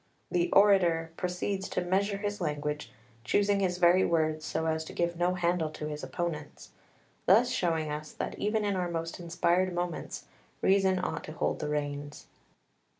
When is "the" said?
0.31-0.51, 11.59-11.69